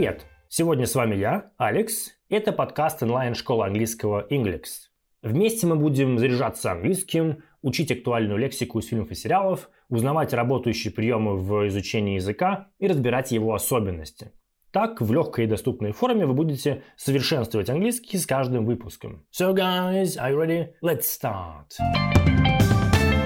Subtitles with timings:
[0.00, 0.24] Привет!
[0.48, 2.12] Сегодня с вами я, Алекс.
[2.30, 4.88] Это подкаст онлайн-школы английского Inglix.
[5.20, 11.36] Вместе мы будем заряжаться английским, учить актуальную лексику из фильмов и сериалов, узнавать работающие приемы
[11.36, 14.32] в изучении языка и разбирать его особенности.
[14.72, 19.26] Так, в легкой и доступной форме вы будете совершенствовать английский с каждым выпуском.
[19.38, 20.68] So guys, are you ready?
[20.82, 21.76] Let's start!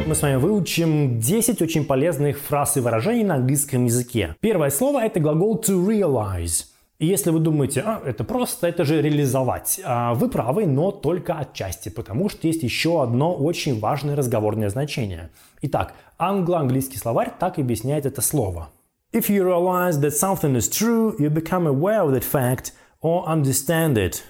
[0.06, 4.36] Мы с вами выучим 10 очень полезных фраз и выражений на английском языке.
[4.40, 6.73] Первое слово– это глагол to realize.
[6.98, 11.34] И если вы думаете, а, это просто, это же реализовать, а вы правы, но только
[11.34, 15.30] отчасти, потому что есть еще одно очень важное разговорное значение.
[15.62, 18.70] Итак, англо-английский словарь так объясняет это слово.
[19.12, 23.95] If you realize that something is true, you become aware of that fact or understand
[23.95, 24.22] it.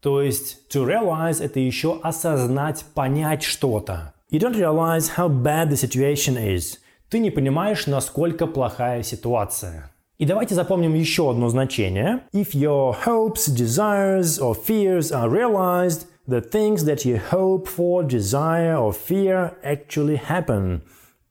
[0.00, 4.14] То есть to realize это еще осознать, понять что-то.
[4.30, 6.78] You don't realize how bad the situation is.
[7.08, 9.91] Ты не понимаешь, насколько плохая ситуация.
[10.22, 12.20] И давайте запомним еще одно значение.
[12.32, 18.76] If your hopes, desires or fears are realized, the things that you hope for, desire
[18.76, 20.82] or fear actually happen.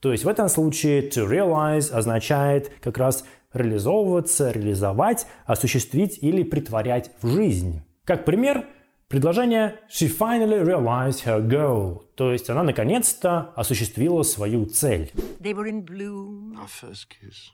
[0.01, 7.11] То есть в этом случае to realize означает как раз реализовываться, реализовать, осуществить или притворять
[7.21, 7.83] в жизнь.
[8.03, 8.65] Как пример,
[9.07, 12.01] предложение She finally realized her goal.
[12.17, 15.13] То есть она наконец-то осуществила свою цель.
[15.39, 16.57] They were in bloom.
[16.57, 17.53] Our first kiss.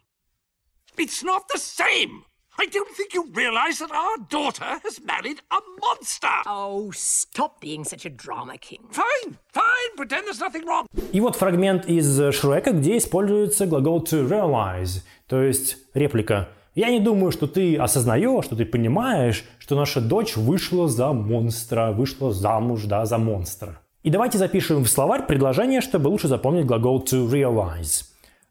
[0.97, 2.23] It's not the same!
[2.59, 6.37] I don't think you realize that our daughter has married a monster!
[6.47, 8.81] Oh, stop being such a drama king.
[8.89, 10.87] Fine, fine, pretend there's nothing wrong.
[11.11, 16.99] И вот фрагмент из Шрека, где используется глагол to realize, то есть реплика «Я не
[16.99, 22.85] думаю, что ты осознаешь, что ты понимаешь, что наша дочь вышла за монстра, вышла замуж,
[22.85, 23.79] да, за монстра».
[24.01, 28.05] И давайте запишем в словарь предложение, чтобы лучше запомнить глагол to realize.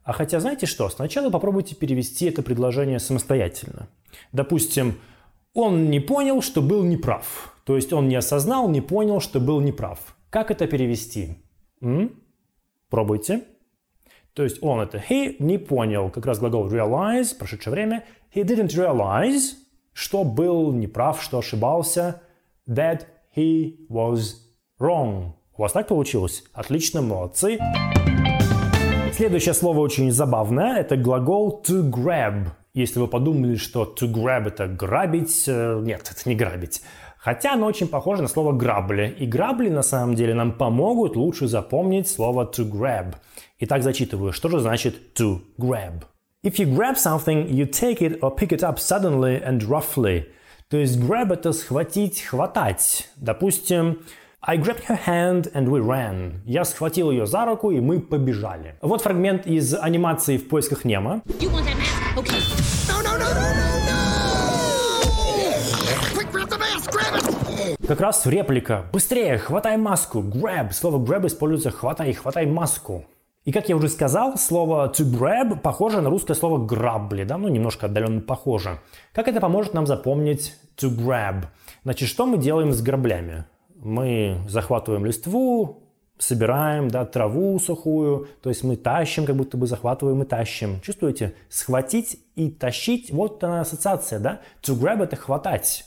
[0.07, 3.89] А хотя знаете что, сначала попробуйте перевести это предложение самостоятельно.
[4.33, 5.01] Допустим,
[5.53, 7.53] он не понял, что был неправ.
[7.65, 10.17] То есть он не осознал, не понял, что был неправ.
[10.31, 11.43] Как это перевести?
[11.81, 12.23] М?
[12.89, 13.43] Пробуйте.
[14.33, 18.05] То есть он это he не понял, как раз глагол realize, прошедшее время.
[18.33, 19.55] He didn't realize,
[19.93, 22.23] что был неправ, что ошибался.
[22.69, 24.37] That he was
[24.79, 25.33] wrong.
[25.57, 26.45] У вас так получилось?
[26.53, 27.59] Отлично, молодцы.
[29.17, 30.77] Следующее слово очень забавное.
[30.77, 32.49] Это глагол to grab.
[32.75, 36.83] Если вы подумали, что to grab это грабить, э, нет, это не грабить.
[37.17, 39.17] Хотя оно очень похоже на слово грабли.
[39.19, 43.15] И грабли на самом деле нам помогут лучше запомнить слово to grab.
[43.59, 44.35] Итак, зачитываю.
[44.35, 46.05] Что же значит to grab?
[46.45, 50.27] If you grab something, you take it or pick it up suddenly and roughly.
[50.69, 53.09] То есть grab это схватить, хватать.
[53.17, 54.01] Допустим,
[54.49, 56.35] I grabbed her hand and we ran.
[56.45, 58.77] Я схватил ее за руку и мы побежали.
[58.81, 61.21] Вот фрагмент из анимации в поисках Немо.
[61.41, 62.17] You want that mask?
[62.17, 62.39] Okay.
[62.89, 63.99] No, no, no, no, no, no!
[66.15, 67.87] Quick, grab the mask, grab it!
[67.89, 68.85] Как раз реплика.
[68.93, 70.21] Быстрее, хватай маску.
[70.21, 70.73] Grab.
[70.73, 73.05] Слово grab используется хватай, хватай маску.
[73.45, 77.49] И как я уже сказал, слово to grab похоже на русское слово грабли, да, ну
[77.49, 78.79] немножко отдаленно похоже.
[79.13, 81.47] Как это поможет нам запомнить to grab?
[81.83, 83.45] Значит, что мы делаем с граблями?
[83.81, 85.83] Мы захватываем листву,
[86.19, 90.81] собираем да, траву сухую, то есть мы тащим, как будто бы захватываем и тащим.
[90.81, 91.35] Чувствуете?
[91.49, 94.41] Схватить и тащить, вот она ассоциация, да?
[94.63, 95.85] To grab– это хватать.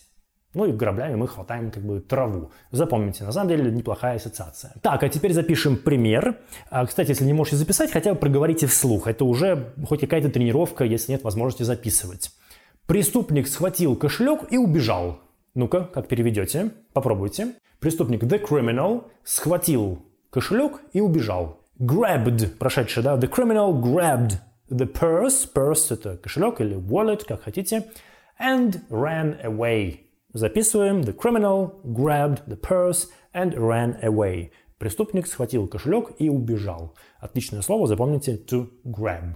[0.56, 2.52] Ну и граблями мы хватаем как бы траву.
[2.72, 4.74] Запомните, на самом деле неплохая ассоциация.
[4.82, 6.40] Так, а теперь запишем пример.
[6.72, 9.08] А, кстати, если не можете записать, хотя бы проговорите вслух.
[9.08, 12.32] Это уже хоть какая-то тренировка, если нет возможности записывать.
[12.88, 15.20] Преступник схватил кошелек и убежал.
[15.54, 16.72] Ну-ка, как переведете?
[16.94, 17.54] Попробуйте.
[17.80, 20.00] Преступник the criminal схватил
[20.32, 21.62] кошелек и убежал.
[21.80, 23.16] Grabbed, прошедший, да?
[23.16, 24.34] The criminal grabbed
[24.70, 25.48] the purse.
[25.54, 27.86] Purse– это кошелек или wallet, как хотите.
[28.38, 30.00] And ran away.
[30.34, 31.02] Записываем.
[31.02, 34.52] The criminal grabbed the purse and ran away.
[34.78, 36.96] Преступник схватил кошелек и убежал.
[37.22, 39.36] Отличное слово, запомните to grab.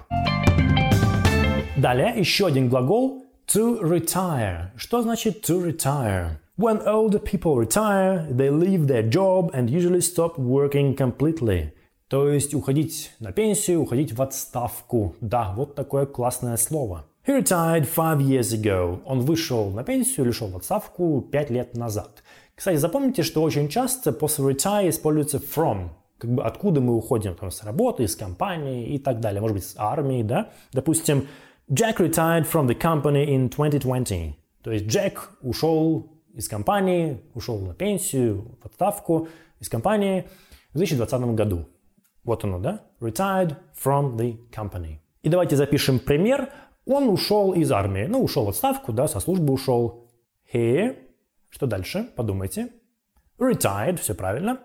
[1.77, 4.71] Далее еще один глагол to retire.
[4.75, 6.39] Что значит to retire?
[6.55, 11.71] When older people retire, they leave their job and usually stop working completely.
[12.07, 15.15] То есть уходить на пенсию, уходить в отставку.
[15.19, 17.05] Да, вот такое классное слово.
[17.25, 19.01] He retired five years ago.
[19.03, 22.21] Он вышел на пенсию или шел в отставку пять лет назад.
[22.53, 25.89] Кстати, запомните, что очень часто после retire используется from.
[26.19, 29.41] Как бы откуда мы уходим, там, с работы, из компании и так далее.
[29.41, 30.51] Может быть, с армии, да?
[30.71, 31.27] Допустим,
[31.67, 34.35] Jack retired from the company in 2020.
[34.61, 39.27] То есть Джек ушел из компании, ушел на пенсию, в отставку
[39.59, 40.27] из компании
[40.73, 41.67] в 2020 году.
[42.23, 42.81] Вот оно, да?
[42.99, 44.99] Retired from the company.
[45.21, 46.49] И давайте запишем пример.
[46.85, 48.05] Он ушел из армии.
[48.05, 50.09] Ну, ушел в отставку, да, со службы ушел.
[50.53, 50.97] He,
[51.49, 52.09] что дальше?
[52.15, 52.69] Подумайте.
[53.37, 54.59] Retired, все правильно.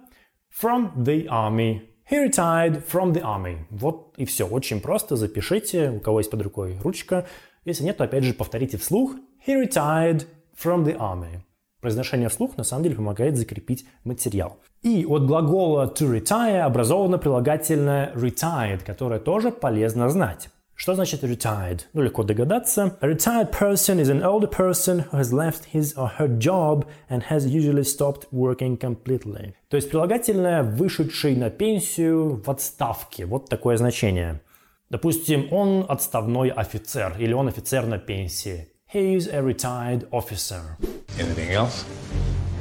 [0.62, 1.82] From the army.
[2.10, 3.58] He retired from the army.
[3.70, 4.46] Вот и все.
[4.46, 5.16] Очень просто.
[5.16, 7.26] Запишите, у кого есть под рукой ручка.
[7.64, 9.14] Если нет, то опять же повторите вслух.
[9.46, 10.26] He retired
[10.56, 11.42] from the army.
[11.80, 14.58] Произношение вслух на самом деле помогает закрепить материал.
[14.82, 20.48] И от глагола to retire образовано прилагательное retired, которое тоже полезно знать.
[20.74, 21.80] Что значит retired?
[21.92, 22.96] Ну, легко догадаться.
[23.00, 27.24] A retired person is an older person who has left his or her job and
[27.24, 29.54] has usually stopped working completely.
[29.68, 33.26] То есть прилагательное «вышедший на пенсию в отставке».
[33.26, 34.40] Вот такое значение.
[34.88, 38.68] Допустим, он отставной офицер или он офицер на пенсии.
[38.90, 40.78] He is a retired officer.
[41.18, 41.84] Anything else?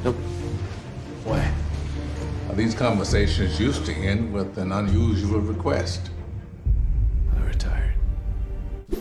[0.04, 0.16] Nope.
[1.24, 1.50] Why?
[2.54, 6.10] These conversations used to end with an unusual request.
[7.34, 7.94] I retired.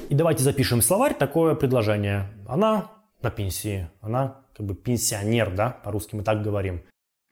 [0.08, 2.30] И давайте запишем в словарь такое предложение.
[2.48, 2.92] Она
[3.22, 3.90] на пенсии.
[4.00, 5.72] Она как бы пенсионер, да?
[5.84, 6.82] По-русски мы так говорим.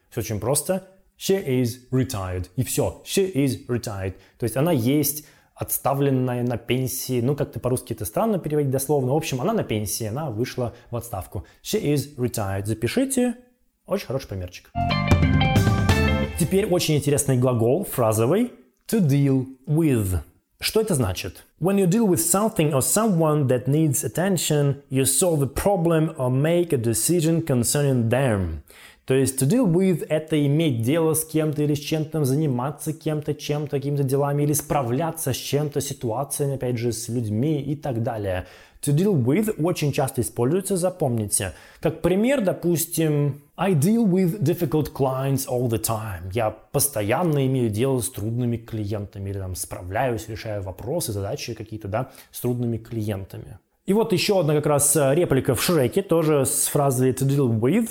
[0.09, 0.89] Все очень просто.
[1.17, 2.49] She is retired.
[2.57, 3.01] И все.
[3.05, 4.15] She is retired.
[4.39, 5.25] То есть она есть
[5.55, 7.21] отставленная на пенсии.
[7.21, 9.13] Ну, как-то по-русски это странно переводить дословно.
[9.13, 11.45] В общем, она на пенсии, она вышла в отставку.
[11.63, 12.65] She is retired.
[12.65, 13.35] Запишите.
[13.87, 14.71] Очень хороший примерчик.
[16.39, 18.51] Теперь очень интересный глагол, фразовый.
[18.87, 20.19] To deal with.
[20.59, 21.45] Что это значит?
[21.59, 26.29] When you deal with something or someone that needs attention, you solve the problem or
[26.29, 28.63] make a decision concerning them.
[29.05, 33.35] То есть to deal with– это иметь дело с кем-то или с чем-то, заниматься кем-то,
[33.35, 38.47] чем-то, какими-то делами или справляться с чем-то, ситуациями, опять же, с людьми и так далее.
[38.81, 41.53] To deal with очень часто используется, запомните.
[41.81, 46.31] Как пример, допустим, I deal with difficult clients all the time.
[46.33, 52.11] Я постоянно имею дело с трудными клиентами или там справляюсь, решаю вопросы, задачи какие-то, да,
[52.31, 53.59] с трудными клиентами.
[53.85, 57.89] И вот еще одна как раз реплика в Шреке, тоже с фразой to deal with.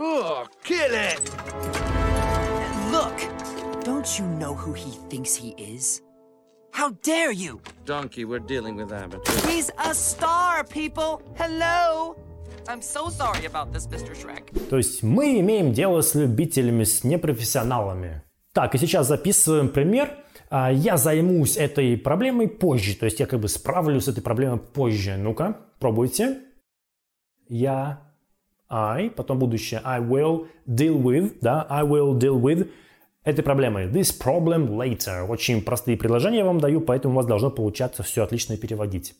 [0.00, 1.20] Oh, kill it!
[2.92, 3.16] Look!
[3.84, 6.02] Don't you know who he thinks he is?
[6.72, 7.60] How dare you!
[7.84, 9.44] Donkey, we're dealing with amateurs.
[9.46, 11.20] He's a star, people!
[11.36, 12.16] Hello!
[12.68, 14.14] I'm so sorry about this, Mr.
[14.14, 14.52] Shrek.
[14.70, 18.22] То есть мы имеем дело с любителями, с непрофессионалами.
[18.52, 20.16] Так, и сейчас записываем пример.
[20.50, 22.94] А, Я займусь этой проблемой позже.
[22.94, 25.16] То есть я как бы справлюсь с этой проблемой позже.
[25.16, 26.40] Ну-ка, пробуйте.
[27.48, 28.07] Я,
[28.70, 29.80] I, потом будущее.
[29.84, 32.68] I will deal with, да, I will deal with
[33.24, 33.86] этой проблемой.
[33.86, 35.26] This problem later.
[35.26, 39.14] Очень простые предложения я вам даю, поэтому у вас должно получаться все отлично переводить.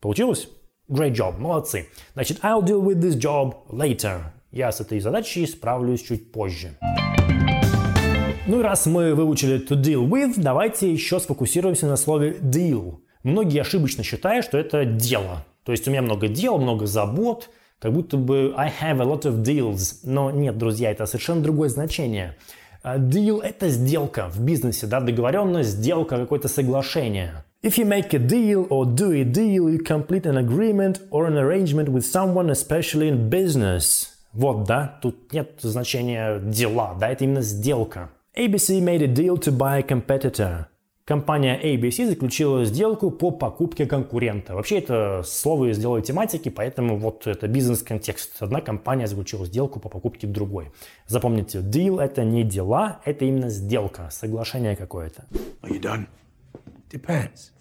[0.00, 0.48] Получилось?
[0.88, 1.88] Great job, молодцы.
[2.14, 4.32] Значит, I'll deal with this job later.
[4.50, 6.78] Я с этой задачей справлюсь чуть позже.
[8.46, 13.00] Ну и раз мы выучили to deal with, давайте еще сфокусируемся на слове deal.
[13.22, 15.44] Многие ошибочно считают, что это дело.
[15.64, 17.50] То есть у меня много дел, много забот,
[17.80, 20.00] как будто бы I have a lot of deals.
[20.02, 22.36] Но нет, друзья, это совершенно другое значение.
[22.82, 27.44] А Deal– это сделка в бизнесе, да, договоренность, сделка, какое-то соглашение.
[27.62, 31.36] If you make a deal or do a deal, you complete an agreement or an
[31.36, 34.10] arrangement with someone, especially in business.
[34.32, 38.10] Вот, да, тут нет значения дела, да, это именно сделка.
[38.36, 40.66] ABC made a deal to buy a competitor.
[41.08, 44.54] Компания ABC заключила сделку по покупке конкурента.
[44.54, 48.42] Вообще это слово из деловой тематики, поэтому вот это бизнес-контекст.
[48.42, 50.70] Одна компания заключила сделку по покупке другой.
[51.06, 55.24] Запомните, deal это не дела, это именно сделка, соглашение какое-то.
[55.62, 56.08] Are you done?
[56.90, 57.52] Depends.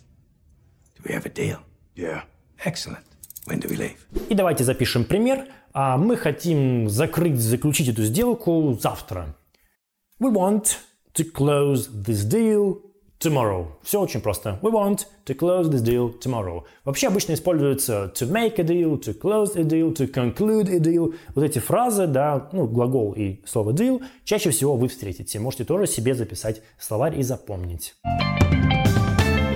[0.98, 1.60] Do we have a deal?
[1.96, 2.24] Yeah.
[2.66, 3.06] Excellent.
[3.46, 4.28] When do we leave?
[4.28, 5.48] И давайте запишем пример.
[5.72, 9.38] А Мы хотим закрыть, заключить эту сделку завтра.
[10.20, 10.80] We want
[11.14, 12.82] to close this deal
[13.20, 13.68] tomorrow.
[13.84, 14.60] Все очень просто.
[14.62, 16.64] We want to close this deal tomorrow.
[16.86, 21.14] Вообще обычно используется to make a deal, to close a deal, to conclude a deal.
[21.36, 25.40] Вот эти фразы, да, ну, глагол и слово deal, чаще всего вы встретите.
[25.40, 27.96] Можете тоже себе записать словарь и запомнить.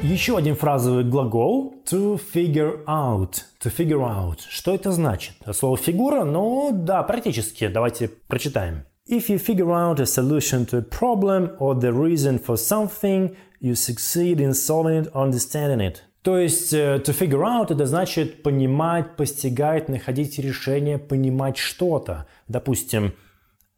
[0.03, 3.43] Еще один фразовый глагол to figure out.
[3.63, 4.39] To figure out.
[4.49, 5.35] Что это значит?
[5.53, 7.67] Слово фигура, ну да, практически.
[7.67, 8.83] Давайте прочитаем.
[9.07, 13.73] If you figure out a solution to a problem or the reason for something, you
[13.73, 16.03] succeed in solving it, understanding it.
[16.21, 22.27] То есть э, to figure out это значит понимать, постигать, находить решение, понимать что-то.
[22.47, 23.13] Допустим,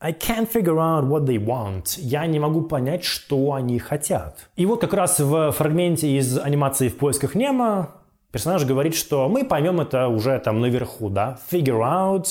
[0.01, 1.97] I can't figure out what they want.
[1.97, 4.49] Я не могу понять, что они хотят.
[4.57, 7.91] И вот как раз в фрагменте из анимации «В поисках Немо»
[8.33, 11.39] персонаж говорит, что мы поймем это уже там наверху, да?
[11.49, 12.27] Figure out.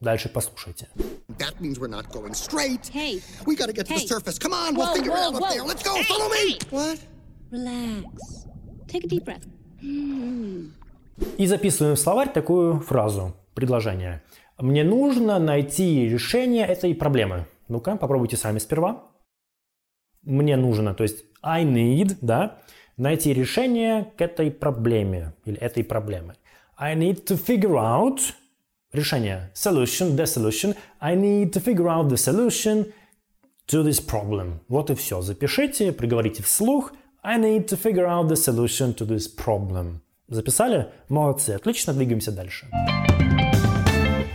[0.00, 0.88] Дальше послушайте.
[1.38, 2.88] That means we're not going straight.
[2.92, 3.20] Hey.
[3.46, 4.06] We gotta get to the Hey.
[4.06, 4.38] surface.
[4.38, 5.48] Come on, we'll Whoa, figure it whoa, out up whoa.
[5.50, 5.62] there.
[5.64, 5.94] Let's go.
[5.96, 6.36] Hey, Follow me.
[6.36, 6.58] hey.
[6.70, 6.98] What?
[7.50, 8.46] Relax.
[8.86, 9.44] Take a deep breath.
[11.38, 14.22] И записываем в словарь такую фразу, предложение.
[14.58, 17.46] Мне нужно найти решение этой проблемы.
[17.68, 19.04] Ну-ка, попробуйте сами сперва.
[20.22, 22.58] Мне нужно, то есть I need, да,
[22.96, 26.34] найти решение к этой проблеме или этой проблемы.
[26.76, 28.20] I need to figure out
[28.92, 30.74] решение, solution, the solution.
[31.00, 32.92] I need to figure out the solution
[33.68, 34.60] to this problem.
[34.68, 35.20] Вот и все.
[35.20, 36.92] Запишите, приговорите вслух.
[37.22, 40.00] I need to figure out the solution to this problem.
[40.28, 40.88] Записали?
[41.08, 42.66] Молодцы, отлично, двигаемся дальше.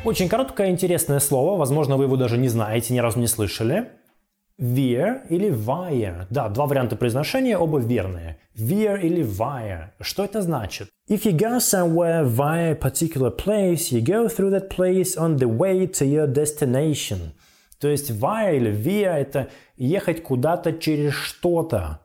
[0.04, 3.92] Очень короткое интересное слово, возможно, вы его даже не знаете, ни разу не слышали.
[4.60, 6.28] Veer или via.
[6.30, 8.38] Да, два варианта произношения, оба верные.
[8.56, 9.90] Veer или via.
[10.00, 10.90] Что это значит?
[11.10, 15.48] If you go somewhere via a particular place, you go through that place on the
[15.48, 17.32] way to your destination.
[17.80, 22.00] То есть via или via– это ехать куда-то через что-то.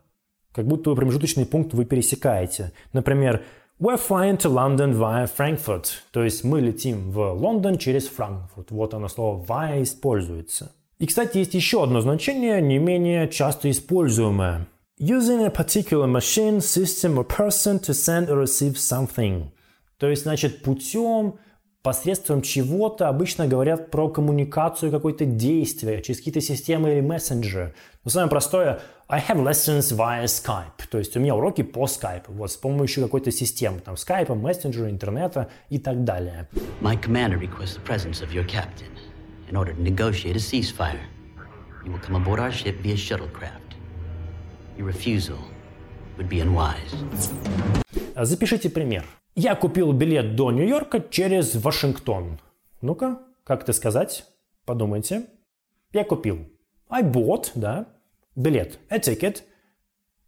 [0.53, 2.73] Как будто вы промежуточный пункт вы пересекаете.
[2.93, 3.43] Например,
[3.81, 6.03] We're flying to London via Frankfurt.
[6.11, 8.73] То есть мы летим в Лондон через Франкфурт.
[8.73, 10.73] Вот оно слово via используется.
[10.99, 14.67] И, кстати, есть еще одно значение, не менее часто используемое.
[15.01, 19.51] Using a particular machine, system or person to send or receive something.
[19.97, 21.39] То есть, значит, путем,
[21.83, 27.75] посредством чего-то обычно говорят про коммуникацию, какое-то действие, через какие-то системы или мессенджеры.
[28.05, 30.89] Но самое простое I have lessons via Skype.
[30.91, 32.25] То есть у меня уроки по Skype.
[32.27, 33.79] Вот с помощью какой-то системы.
[33.79, 36.49] Там Skype, мессенджера, интернета и так далее.
[36.81, 39.08] My commander requests the presence of your captain.
[39.49, 41.01] In order to negotiate a ceasefire.
[41.85, 43.77] You will come aboard our ship via shuttlecraft.
[44.77, 45.39] Your refusal
[46.17, 46.95] would be unwise.
[48.17, 49.05] Запишите пример.
[49.35, 52.41] Я купил билет до Нью-Йорка через Вашингтон.
[52.81, 54.25] Ну-ка, как это сказать?
[54.65, 55.27] Подумайте.
[55.93, 56.39] Я купил.
[56.91, 57.87] I bought, да,
[58.35, 59.43] билет, a ticket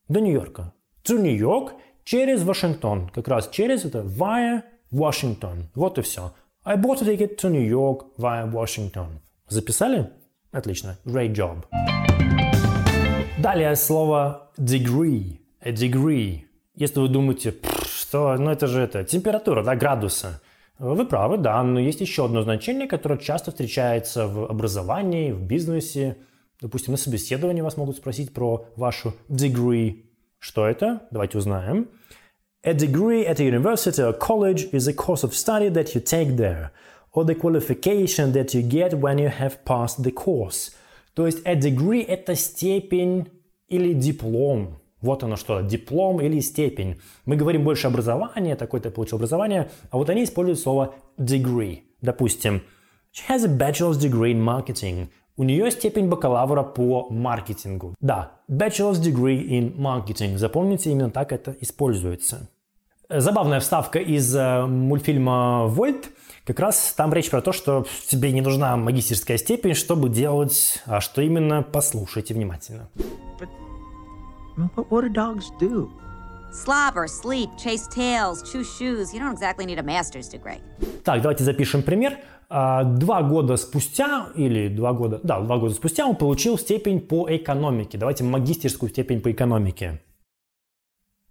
[0.09, 0.73] до Нью-Йорка.
[1.05, 1.73] To New York
[2.05, 3.09] через Вашингтон.
[3.09, 4.63] Как раз через это via
[4.93, 5.65] Washington.
[5.75, 6.33] Вот и все.
[6.63, 9.21] I bought a ticket to New York via Washington.
[9.49, 10.11] Записали?
[10.53, 10.99] Отлично.
[11.07, 11.65] Great job.
[13.39, 15.39] Далее слово degree.
[15.63, 16.43] A degree.
[16.75, 17.55] Если вы думаете,
[17.87, 20.43] что, ну это же это, температура, да, градуса.
[20.79, 26.19] Вы правы, да, но есть еще одно значение, которое часто встречается в образовании, в бизнесе.
[26.61, 30.05] Допустим, на собеседовании вас могут спросить про вашу degree.
[30.39, 31.05] Что это?
[31.11, 31.89] Давайте узнаем.
[32.64, 36.36] A degree at a university or college is a course of study that you take
[36.36, 36.72] there,
[37.12, 40.72] or the qualification that you get when you have passed the course.
[41.14, 43.28] То есть a degree – это степень
[43.68, 44.80] или диплом.
[45.02, 47.00] Вот оно что, диплом или степень.
[47.26, 51.84] Мы говорим больше образования, такой-то получил образование, а вот они используют слово degree.
[52.02, 52.64] Допустим,
[53.14, 55.10] she has a bachelor's degree in marketing.
[55.41, 57.95] У нее степень бакалавра по маркетингу.
[57.99, 60.37] Да, bachelor's degree in marketing.
[60.37, 62.51] Запомните, именно так это используется.
[63.09, 66.11] Забавная вставка из э, мультфильма «Вольт».
[66.45, 71.01] Как раз там речь про то, что тебе не нужна магистерская степень, чтобы делать, а
[71.01, 72.91] что именно, послушайте внимательно.
[73.39, 73.49] But,
[74.77, 75.89] but what do dogs do?
[76.53, 79.15] Slobber, sleep, chase tails, chew shoes.
[79.15, 80.61] You don't exactly need a master's degree.
[81.05, 82.19] Так, давайте запишем пример.
[82.49, 87.27] А, два года спустя, или два года, да, два года спустя он получил степень по
[87.29, 87.97] экономике.
[87.97, 90.03] Давайте магистерскую степень по экономике.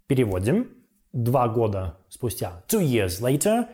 [0.06, 0.68] Переводим.
[1.12, 3.66] Два года спустя, two years later,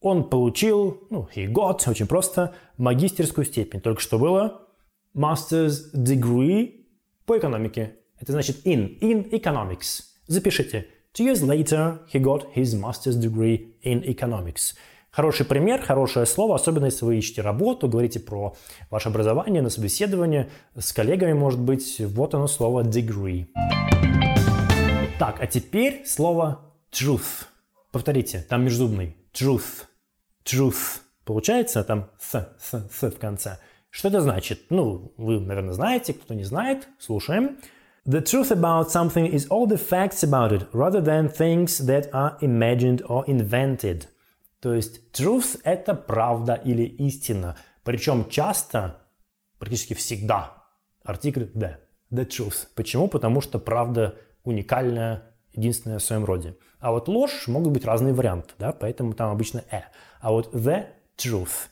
[0.00, 3.80] он получил, ну, he got, очень просто, магистерскую степень.
[3.80, 4.68] Только что было
[5.14, 6.86] master's degree
[7.26, 7.96] по экономике.
[8.18, 10.11] Это значит in, in economics.
[10.32, 10.86] Запишите.
[11.12, 14.74] Two years later, he got his master's degree in economics.
[15.10, 18.56] Хороший пример, хорошее слово, особенно если вы ищете работу, говорите про
[18.88, 22.00] ваше образование на собеседование с коллегами, может быть.
[22.00, 23.44] Вот оно слово degree.
[25.18, 27.44] Так, а теперь слово truth.
[27.90, 29.14] Повторите, там межзубный.
[29.34, 29.84] Truth.
[30.46, 31.00] Truth.
[31.26, 33.58] Получается там с, с, с в конце.
[33.90, 34.62] Что это значит?
[34.70, 37.58] Ну, вы, наверное, знаете, кто не знает, слушаем.
[38.04, 42.36] The truth about something is all the facts about it, rather than things that are
[42.40, 44.08] imagined or invented.
[44.60, 47.56] То есть truth– это правда или истина.
[47.84, 48.98] Причем часто,
[49.60, 50.64] практически всегда,
[51.04, 51.76] артикль the.
[52.10, 52.66] The truth.
[52.74, 53.06] Почему?
[53.06, 56.56] Потому что правда уникальная, единственная в своем роде.
[56.80, 59.82] А вот ложь могут быть разные варианты, да, поэтому там обычно э.
[60.20, 61.68] А вот the truth.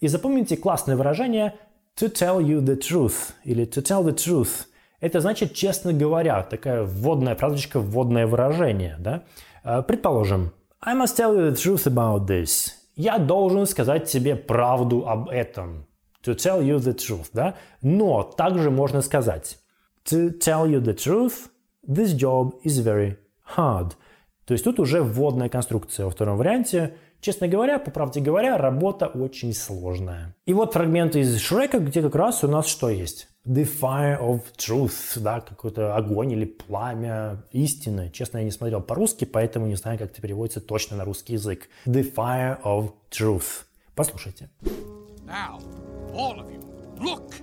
[0.00, 1.58] И запомните классное выражение
[1.96, 4.66] to tell you the truth или to tell the truth.
[5.04, 9.24] Это значит, честно говоря, такая вводная фразочка, вводное выражение, да.
[9.62, 12.70] Э, предположим, I must tell you the truth about this.
[12.96, 15.84] Я должен сказать тебе правду об этом.
[16.24, 17.54] To tell you the truth, да?
[17.82, 19.58] Но также можно сказать
[20.10, 21.50] To tell you the truth,
[21.86, 23.18] this job is very
[23.58, 23.92] hard.
[24.46, 26.94] То есть тут уже вводная конструкция во втором варианте.
[27.20, 30.34] Честно говоря, по правде говоря, работа очень сложная.
[30.46, 33.28] И вот фрагмент из Шрека, где как раз у нас что есть?
[33.46, 38.10] The fire of truth, да, какой-то огонь или пламя истины.
[38.10, 41.68] Честно, я не смотрел по-русски, поэтому не знаю, как это переводится точно на русский язык.
[41.84, 43.66] The fire of truth.
[43.94, 44.48] Послушайте.
[45.26, 45.60] Now,
[46.14, 46.62] all of you,
[46.98, 47.34] look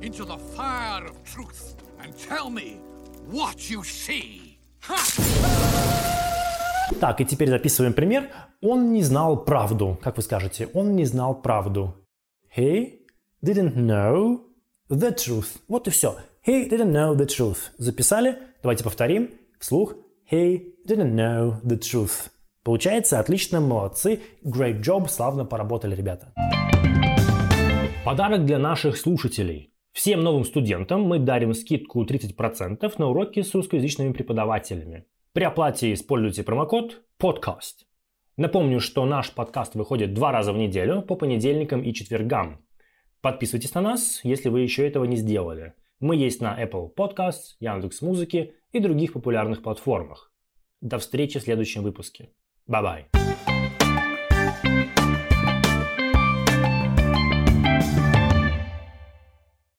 [0.00, 2.80] into the fire of truth and tell me
[3.30, 4.56] what you see.
[7.00, 8.30] Так, и теперь записываем пример.
[8.62, 9.98] Он не знал правду.
[10.02, 10.70] Как вы скажете?
[10.72, 11.96] Он не знал правду.
[12.56, 13.00] He
[13.44, 14.40] didn't know
[14.90, 15.60] the truth.
[15.68, 16.16] Вот и все.
[16.46, 17.70] He didn't know the truth.
[17.78, 18.36] Записали?
[18.62, 19.30] Давайте повторим.
[19.58, 19.94] Вслух.
[20.30, 22.30] He didn't know the truth.
[22.62, 24.20] Получается, отлично, молодцы.
[24.44, 26.32] Great job, славно поработали, ребята.
[28.04, 29.72] Подарок для наших слушателей.
[29.92, 35.04] Всем новым студентам мы дарим скидку 30% на уроки с русскоязычными преподавателями.
[35.32, 37.84] При оплате используйте промокод PODCAST.
[38.36, 42.64] Напомню, что наш подкаст выходит два раза в неделю по понедельникам и четвергам.
[43.20, 45.74] Подписывайтесь на нас, если вы еще этого не сделали.
[46.00, 50.32] Мы есть на Apple Podcasts, Яндекс.Музыке и других популярных платформах.
[50.80, 52.30] До встречи в следующем выпуске.
[52.66, 53.19] Bye-bye.